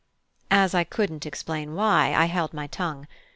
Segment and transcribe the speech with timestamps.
[0.49, 3.05] As I couldn't explain why, I held my tongue.